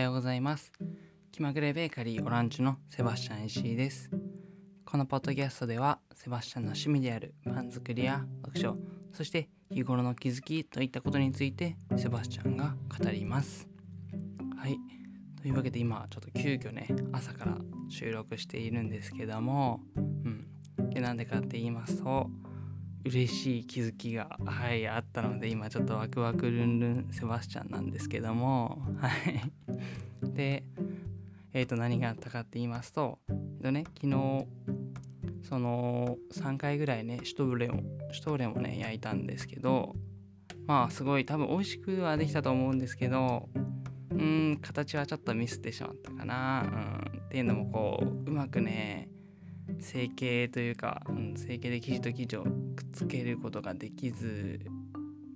[0.00, 0.72] はようございます。
[1.30, 4.10] 気まぐれベーカリーオランジュのセバスチャン石井です。
[4.86, 8.78] このポッドキャストではセバスチャンの趣味であるパン作りや読書
[9.12, 13.68] そして日頃の気づきといったことについてセバスチャンが語ります。
[14.56, 14.78] はい。
[15.42, 17.58] というわけで今ちょっと急遽ね朝から
[17.90, 20.46] 収録しているんですけどもうん。
[20.88, 22.30] でなんでかって言いますと
[23.04, 29.69] 嬉しい気づきがはいあったので今ちょっとワクワクルンルンセバスチャンなんですけどもはい。
[30.22, 30.64] で
[31.52, 34.46] えっ、ー、と何があったかって言いますとえっ、ー、とね昨日
[35.48, 39.94] その3回ぐらいねシュトーレンをシュトーレンをね焼いたんですけど
[40.66, 43.48] まあすごい多分美味しくはできたと思うんですけど
[44.10, 47.02] うん形はちょっとミスってしまったかな。
[47.14, 49.08] うんっていうのもこううまくね
[49.78, 52.50] 成形というか、うん、成形で生地と生地をくっ
[52.92, 54.60] つけることができず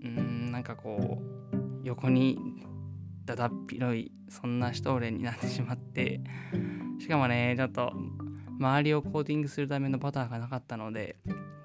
[0.02, 2.36] うんなんかこう横に
[3.24, 6.20] だだっ広いそんなシュトーレンになってしまって
[6.98, 7.92] しかもねちょっと
[8.58, 11.16] 周りをコーティングするためのバターがなかったので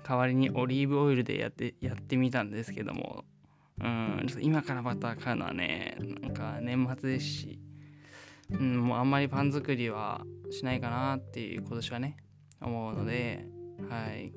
[0.07, 3.25] 代わりにオリーブオイルでやってやってみたんですけども
[3.81, 7.59] うんちょっと今からバター買うのはねなんか年末ですし、
[8.51, 12.17] うん、もうあんまりパン作りはしないかなっていう今年はね
[12.61, 13.45] 思うので、
[13.89, 14.33] はい、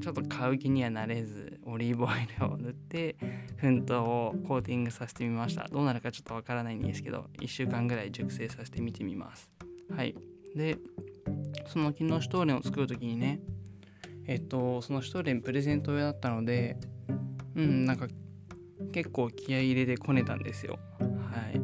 [0.00, 1.57] ちょっと買う気にはなれず。
[1.70, 3.16] オリーブオイルを塗って
[3.60, 5.68] 粉糖をコーティングさせてみました。
[5.68, 9.50] どうなるかちょっとわからないんですけど1週間ぐらい熟成させてみてみます。
[9.94, 10.14] はい。
[10.54, 10.78] で
[11.66, 13.40] その昨日シュトーレンを作る時にね
[14.26, 16.76] えっとそのシュトーレンプレゼント用だったので
[17.54, 18.08] うんなんか
[18.92, 20.78] 結構気合い入れてこねたんですよ。
[20.98, 21.06] は
[21.52, 21.58] い。
[21.58, 21.60] っ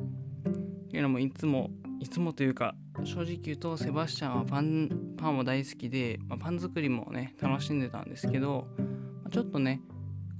[0.88, 8.84] ていうのもいつもいつもというか正直言うとセバスチャンはパンパンも大好きで、まあ、パン作りもね楽しんでたんですけど、ま
[9.26, 9.80] あ、ちょっとね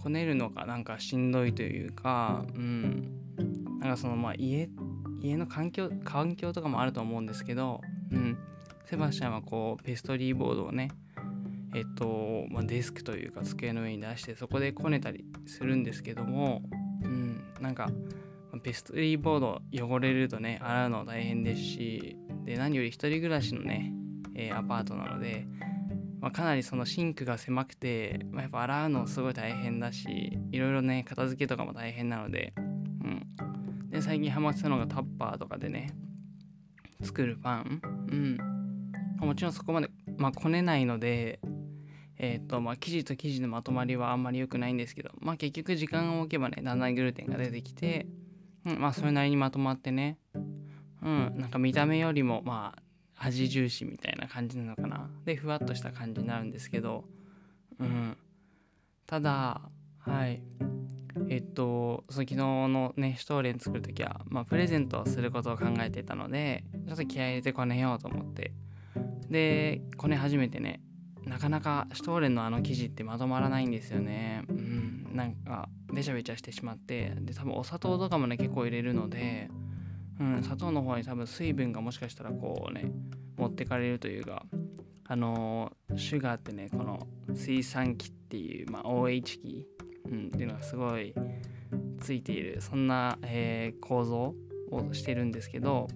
[0.04, 3.20] こねるのがなんかしんどいというかうん。
[3.80, 4.68] なんかそのまあ家
[5.20, 7.80] 家の環境環境とかもあると思うんですけど、
[8.12, 8.38] うん、
[8.84, 10.90] セバスチャンはこうペストリーボードをね
[11.74, 16.62] えっと、まあ、デスクというか机の上に出してそこでこねたりするんですけども、
[17.02, 17.90] うん、なんか
[18.62, 23.92] ペストリーボード汚れるとね洗うの大変ですしで何より1人暮らしのね、
[24.34, 25.46] えー、アパートなので、
[26.24, 35.94] まあ、かなりそのシンクが狭くて、まあ、やっぱ洗うのすごい大変だしいろいろね片付けとかも大変なので,、うん、で最近ハマってたのがタッパーとかでね
[37.02, 38.38] 作るパン、うん、
[39.18, 41.40] もちろんそこまで、まあ、こねないので
[42.16, 48.06] えっ、とまあ生地と生地のまとまりはあんまり良くないんですけどまあ結局時間を置けばねだんだんグルテンが出てきて、
[48.64, 50.16] うん、まあそれなりにまとまってね
[51.02, 51.34] うん。
[51.36, 52.82] なんか見た目よりもまあ
[53.24, 55.08] 味重視みたいな感じなのかな。
[55.24, 57.04] でふわっとした感じになるんですけど。
[57.80, 58.16] うん。
[59.06, 59.62] ただ
[59.98, 60.42] はい。
[61.28, 68.52] えっとその昨日のねシュトーレン作る時はまあプレゼントをすることを考えてたのでちょっと気合い入れてこねようと思って。
[69.30, 70.80] でこね始めてね
[71.24, 74.44] なかなかシュトーレンのあの生地ってまとまらないんですよね。
[74.48, 75.10] うん。
[75.14, 77.14] なんかべちゃべちゃしてしまって。
[77.20, 79.48] で多分お砂糖とかもね結構入れるので。
[80.20, 82.90] うん、砂糖の方に多分水分がもしかしたらこうね
[83.36, 84.44] 持ってかれるというか
[85.06, 89.66] あのー、シュガーってねこの水酸基っていう、まあ、OH 基、
[90.10, 91.14] うん、っていうのがすごい
[92.00, 94.34] ついているそんな、えー、構造
[94.70, 95.88] をしてるんですけど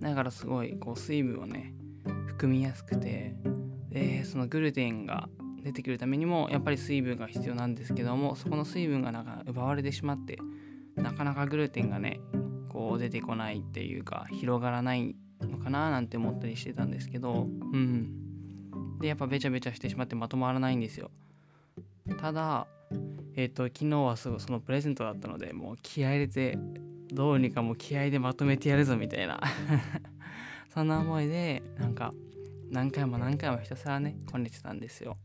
[0.00, 1.74] だからすごいこう水分をね
[2.26, 3.34] 含みやすくて
[3.90, 5.28] でそのグルテンが
[5.62, 10.38] 出てくるためにもやっぱり水分が必要なんですけどもそこの水分がなんか奪われてしまって
[10.96, 12.20] なかなかグルテンがね
[12.78, 19.00] こう出てこないっていうか広がらないのかななんて思ったりしてたんですけどうん。
[19.00, 21.10] でやっぱべちゃべちゃしてしまってまとまらないんですよ。
[22.20, 22.68] ただ
[23.34, 26.56] えっ、ー、と昨日はすぐそのプレゼントだったのでもう気合入れて
[27.12, 29.40] どうにかもう気合でまとめてやるぞみたいな。
[30.72, 32.14] そんな思いでなんか
[32.70, 35.18] 何回も何回もひたすらねこねてたんですよ。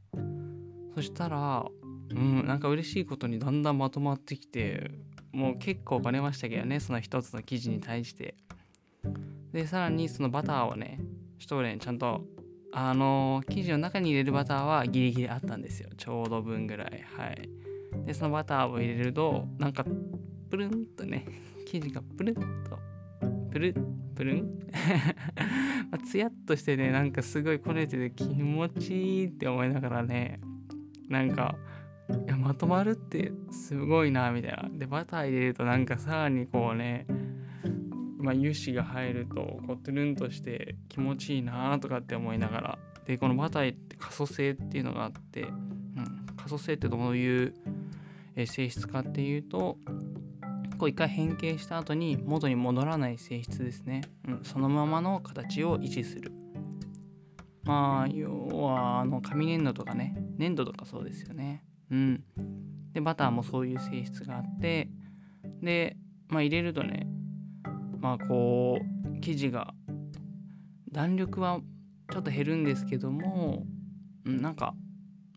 [0.96, 1.68] そしたら
[2.10, 4.90] うんなんか嬉しいことにだんだんまとまってきて
[5.34, 8.36] もう結構バレましたけどねその一つの生地に対して。
[9.52, 11.00] でさらにそのバターをね
[11.38, 12.24] シュトーレンちゃんと
[12.72, 15.90] あの生地の中に入れるバターはギリギリあったんですよ。
[15.98, 17.06] ちょうど分ぐらい。
[17.18, 17.50] はい。
[18.06, 19.86] でそのバターを入れるとなんか
[20.50, 21.26] プルンとね
[21.66, 22.80] 生地がプルンと
[23.52, 23.76] プル
[24.16, 24.60] プルン？
[25.92, 30.40] まツヤっとしてねなんかすごいこねてて気持ちいいって思いながらね
[31.10, 31.56] なんか
[32.10, 34.70] いやまとまるってすごいなみたいな。
[34.72, 37.06] でバター入れるとなんかさらにこうね
[38.24, 42.80] まあ、油脂が入るとこうトゥルンとして気持ちいいなとかって思いながら。
[43.06, 47.54] でこのバターって可塑性っていうのがあって、うん、可塑性ってどういう
[48.46, 49.78] 性質かっていうと
[50.78, 56.32] こう一回変形した後に元に戻らない性質ですね、うん、そのままの形を維持する。
[57.64, 61.66] まあ要はあの紙粘土とかね粘土とかそうですよね。
[61.94, 62.24] うん
[62.94, 64.90] でバターもそういう性質があって
[65.62, 65.96] で
[66.28, 67.08] まあ入れるとね
[68.00, 69.74] まあこう生地が
[70.92, 71.60] 弾力は
[72.12, 73.64] ちょっと減るんですけども、
[74.26, 74.76] うん、なんか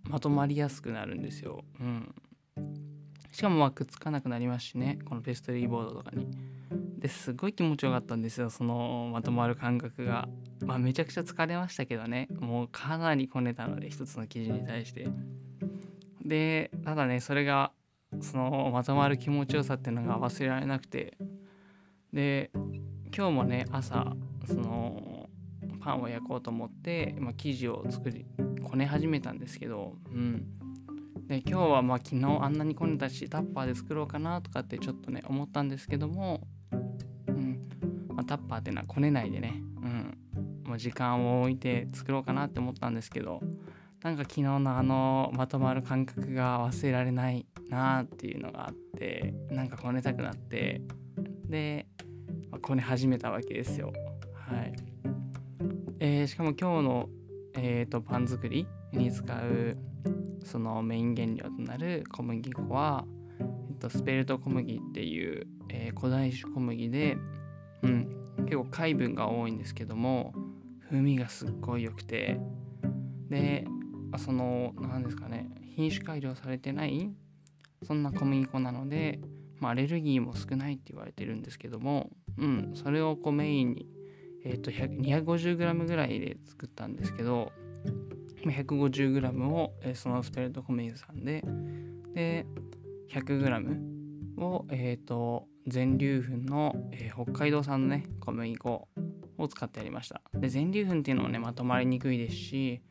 [0.04, 1.64] まとまりやすくなるんですよ。
[1.80, 2.14] うん、
[3.32, 6.26] しかもまくっつかなくなりますしねこのペストリーボードとかに。
[6.98, 10.28] ですごい気持ちよかったんですよそのまとまる感覚が。
[10.64, 15.08] まあめちゃくちゃ疲れましたけどねもうかなりこねたので一つの生地に対して。
[16.26, 17.72] でただねそれが
[18.20, 21.16] そのまとまる気持ちよさっていうのが忘れられなくて。
[22.12, 22.50] で
[23.14, 24.14] 今日もね朝
[24.46, 25.28] その
[25.80, 28.26] パンを焼こうと思って、まあ、生地を作り
[28.64, 30.46] こね始めたんですけど、うん、
[31.28, 36.40] で今日はまあ昨日あんなにこねたしタッパーで作ろうかなとかってちょっとね思ったんですけども、
[37.28, 37.60] うん。
[38.08, 40.18] まあ、タッパーっていうのはこねないでね、うん。
[40.64, 43.40] まあ、時間を置いて作ろうかなって思ったんですけど
[44.02, 50.80] なんか昨日のあのまとまる感覚が忘れられないなっていうのがあってなんかこねたくなって
[51.48, 51.86] で、
[52.50, 53.92] まあ、こね始めたわけですよ。
[54.34, 54.74] はい。
[55.98, 57.08] えー、しかも今日の、
[57.54, 59.78] えーと、パン作りに使う
[60.44, 63.06] そのメイン原料となる小麦粉は、
[63.40, 67.16] えっと、スペルト小麦っていう、えー、古代種小麦で、
[67.82, 68.08] うん、
[68.44, 70.34] 結構海分が多いんですけども
[70.84, 72.38] 風味がすっごい良くて。
[73.28, 73.66] で
[74.18, 77.10] その何ですかね品種改良されてない
[77.86, 79.20] そんな小麦粉なので、
[79.60, 83.86] まあ、アレルギーも少ないって言われてるんですけども、うん、それをこうメインに、
[84.44, 87.52] えーと、250g ぐらいで作ったんですけど
[88.44, 91.44] 150g を、え、そのスペルト小麦さんで
[92.14, 92.46] で
[93.12, 93.96] 100g
[94.38, 98.88] を、えーと、全粒粉の、えー、北海道産のね小麦粉
[99.38, 100.22] を使ってやりました。
[100.34, 102.82] で全粒粉っていうのもねまとまりにくいですし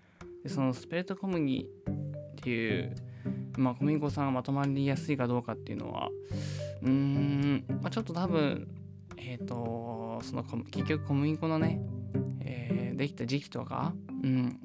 [0.46, 2.96] でそのスペルト小麦っていう
[3.58, 6.10] まあ、小麦粉さんがまとまりやすいかどうかっていうのは
[6.84, 8.68] うーん、まあ、ちょっと多分
[9.18, 11.82] えっ、ー、とその結局小麦粉のね、
[12.42, 13.94] えー、できた時期とか、
[14.24, 14.60] うん、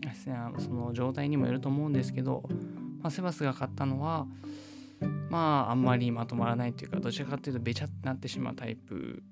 [0.58, 2.42] その状態にもよると思うんですけど、
[3.00, 4.26] まあ、セバスが買ったのは
[5.30, 9.22] まああんまりまとまらないっていうかどちらかっていうとべちゃってなってしまうタイプ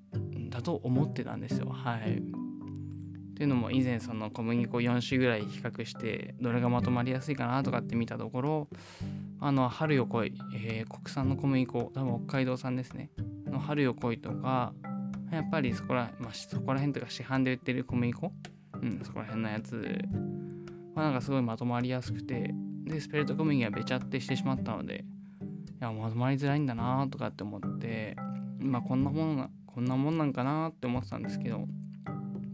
[0.48, 2.22] だと思ってたんですよはい。
[3.38, 8.69] というのも以前その小麦粉4種ぐらい比較してどれがまとまりやすいかなとかって見たところ
[9.38, 13.11] あの春よ来い、えー、国産の小麦粉多分北海道産ですね。
[13.46, 14.73] の春よ来いとか
[15.31, 18.32] やっぱりそこら,、まあ、そこら辺とか市販で売ってる小麦粉？
[18.82, 20.00] うんそこら辺のやつ
[20.96, 22.52] はなんかすごいまとまりやすくて
[22.87, 25.05] でスペルト小麦はべちゃってしてしまったので
[25.81, 28.17] いやまとまりづらいんだなとかって思って
[28.58, 31.69] まあこんなもんこんなもんなんかなって思ってたんですけど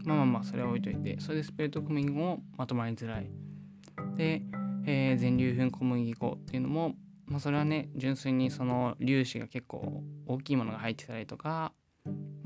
[0.05, 3.29] まあまあまあそれは置いといてそれでスペルト小麦もまとまりづらい。
[4.17, 4.41] で
[4.87, 6.93] えー、全粒粉小麦粉っていうのも、
[7.25, 11.73] まあ、それはね純粋にその粒子が結構大きいものが入ってたりとか、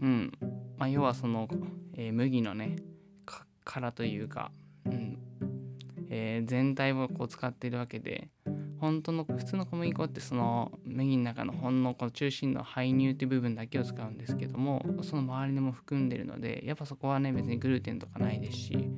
[0.02, 0.32] うん。
[0.78, 1.50] まあ、要はその、
[1.96, 2.78] えー、麦のね
[3.66, 4.52] 殻というか、
[4.86, 5.18] うん。
[6.10, 8.30] えー、全体をこう使ってるわけで
[8.80, 18.90] 本当の普通の小麦粉ってその麦の中のほんのこの中心の排乳っていう部分だけを使うんですけどもその周りでも含んでるのでやっぱそこはね別にグルテンとかないですし、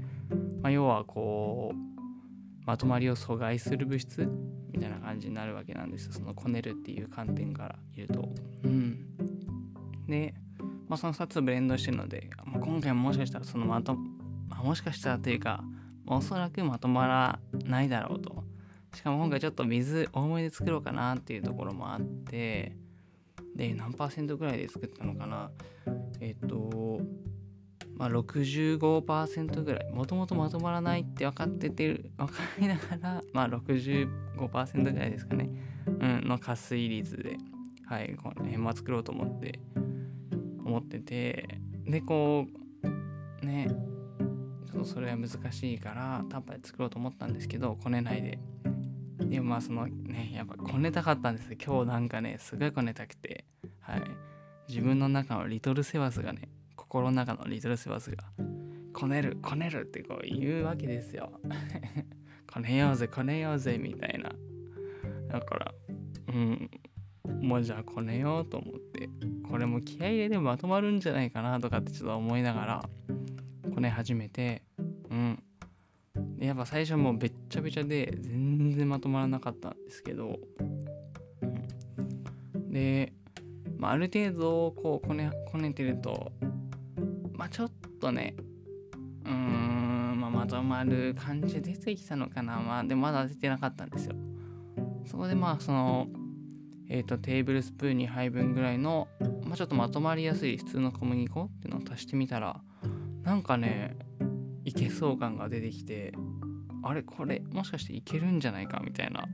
[0.61, 4.29] まあ、要はこうまとまりを阻害する物質
[4.71, 8.29] みたいな感じになるわけなんですそのこねるっていう観点から言うと。
[8.63, 9.05] うん、
[10.07, 10.33] で、
[10.87, 13.95] まあ、その2つをブレンドしてるので、まあ、今回ももしかしたらそのまと、
[14.47, 15.63] まあ、もしかしたらというか
[16.05, 18.40] おそらくまとまらないだろうと。
[18.93, 22.75] しかも今回ちょっと水多めで作ろうかなっていうところもあって
[23.55, 25.51] で何パーセントぐらいで作ったのかな。
[26.19, 27.01] えっ、と
[27.95, 29.91] まあ、65%ぐらい。
[29.91, 35.49] もともとまとまらないって分かってて分かりながら、まあ、65%ぐらいですかね、
[35.85, 37.37] うん、の加水率で、
[37.85, 39.59] はい、この辺は作ろうと思って
[40.65, 41.59] 思ってて。
[41.85, 42.45] でこ
[43.41, 43.67] うね
[44.65, 48.39] ちょっとそれは難しいからタッパーで作ろうと思ったんですけどこねないで。
[49.29, 53.45] でもまあそのねやっぱこねたかったんです今日なんかねすごいこねたくて。
[53.79, 54.01] はい。
[54.67, 58.23] 自分の中のリトルセバスがね心の中のリトルセバスが
[58.93, 61.31] 「こねるこねる」ってこう言うわけですよ。
[62.51, 64.31] こねようぜこねようぜみたいな。
[65.27, 65.73] だから
[66.27, 66.69] うん。
[67.41, 69.09] もうじゃあこねようと思って
[69.49, 72.89] これも気合入れでまとまるんじゃないかなとかってちょっと思いながら
[73.73, 74.63] こね始めて
[75.09, 75.43] うん。
[76.39, 80.39] やっぱ最初もうべっちゃべちゃで全然まとまらなかったんですけど、
[82.69, 83.13] で
[83.77, 86.31] まあ、ある程度こうこねこねてると
[87.33, 88.35] まあちょっとね
[89.25, 92.59] うーん、まあ、まとまる感じ出てきたのかな。
[92.59, 94.15] まあでもまだ出てなかったんですよ。
[95.05, 96.07] そこでまあその
[96.89, 99.07] えっ、ー、とテーブルスプーン2杯分ぐらいの、
[99.45, 102.61] まあ、ちょっとまとまりやすい普通の小麦粉っていうのを足してみたら
[103.23, 103.95] なんかね
[104.65, 106.13] いけそう感が出てきて
[106.83, 109.25] あれこれもしかしていけるんじゃないかみたいな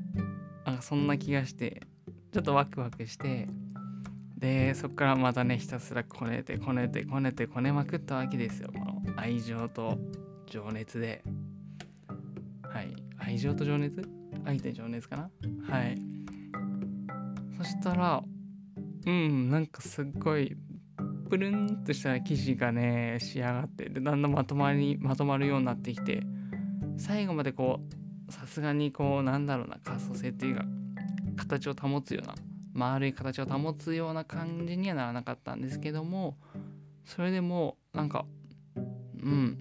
[0.65, 1.81] なんかそんな気がして
[2.34, 3.48] ちょっとワクワクして
[4.38, 8.69] でそこからまたねひたすらこねてこねてこねてこねまくったわけですよ。
[8.72, 9.98] この愛情と
[10.46, 11.24] 情熱で。
[12.62, 12.96] はい。
[13.17, 14.07] 愛情と情熱？
[14.46, 15.29] 愛と情熱かな？
[15.67, 15.98] はい。
[17.57, 18.22] そしたら
[19.07, 20.55] うんなんかすっごい
[21.27, 26.24] プルンとした生地がね仕上がってでだんだんまとまりまとまるようになってきて
[26.98, 27.79] 最後までこ
[28.27, 30.65] うさすがにこうなんだろうな可塑性っていうか
[31.36, 32.36] 形を保つような
[32.74, 36.38] 丸い形を保つような感じにはならなかったんですけども
[37.05, 38.25] それでもなんか
[38.75, 39.57] うん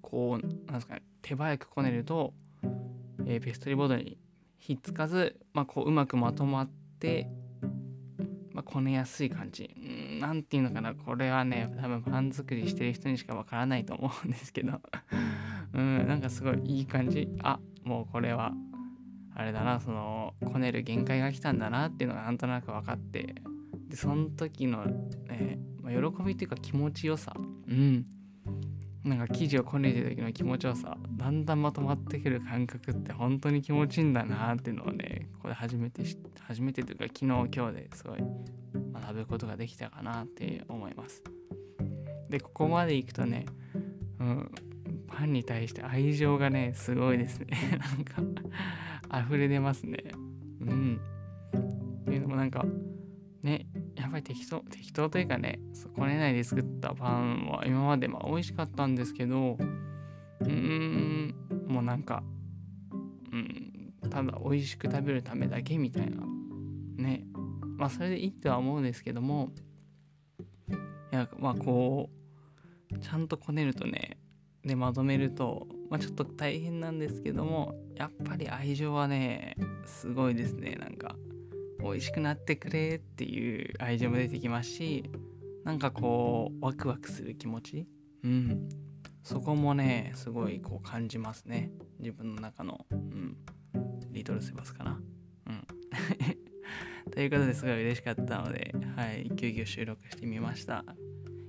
[0.00, 2.32] こうなんですかね手早くこねると、
[3.26, 4.18] えー、ペストリーボードに
[4.58, 7.28] ひっつかず、まあ、こううまくまとまって、
[8.60, 9.74] まあ、こねやすい感じ。
[10.20, 10.94] 何て言うのかな。
[10.94, 14.80] これはね多分パン作りしてる人にしかわからないと思うんですけど。
[15.72, 17.28] うんなんかすごいいい感じ。
[17.42, 18.52] あもうこれは
[19.34, 19.80] あれだな。
[19.80, 23.34] そのこねる限界が来たんだなっていうのがなんとなく分かって。
[23.88, 27.32] でその時の、ねまあ、喜びっていうか気持ちよさ。
[27.34, 27.40] う
[27.72, 28.04] ん。
[29.04, 36.02] なんか生地をこねてる時の気持ちよさだんだんまとまってくる感覚って本当に気持ちいいんだなっていうのをねこれ初めて
[36.46, 38.20] 初めてというか昨日今日ですごい
[38.92, 41.22] 学ぶことができたかなって思います
[42.28, 43.46] でここまでいくとね、
[44.18, 44.50] うん、
[45.08, 47.46] パンに対して愛情がねすごいですね
[47.80, 48.40] なんか
[49.12, 49.98] 溢れ出ますね。
[50.60, 51.00] うん。
[52.02, 52.64] っていうのもなんか、
[53.42, 53.66] ね、
[53.96, 55.58] やっぱり適当、適当というかね、
[55.96, 59.56] こねないで作っったパンは今までまあ美味しかったんですけど、
[60.40, 61.34] うーん、
[61.68, 62.22] もうなんか、
[63.32, 66.24] うん、ただ美味しく食べるためだけみたいな。
[66.96, 67.24] ね。
[67.76, 69.52] まあそれでいいとは思うんですけども、
[71.12, 72.10] いや、まあこ
[72.92, 74.18] う、ちゃんとこねるとね、
[74.64, 79.56] でまとめると、まあ、ちょっと大変なんですけどもやっぱり愛情はね
[79.86, 81.16] すごいですねなんか
[81.82, 85.10] 美味しくなってくれっていう愛情も出てきますし
[85.64, 87.86] なんかこうワクワクする気持ち？
[88.24, 88.68] うん。
[89.22, 91.70] そこもねすごいこう感じますね。
[91.98, 92.86] 自分の中の。
[92.90, 93.36] うん。
[94.10, 95.00] リトルセバスかな。
[95.46, 95.66] うん。
[97.12, 99.30] ということですごい嬉しかったのではい。
[99.36, 100.84] 急遽収録してみました。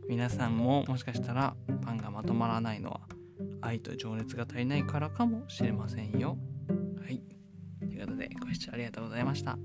[0.10, 3.02] 皆さんももしかしたらパンがまとまらないのは
[3.62, 6.38] 愛と情熱が足りないからかもしれませんよ。
[7.02, 7.22] はい。
[7.80, 9.58] ということでご視聴ありがとうございました。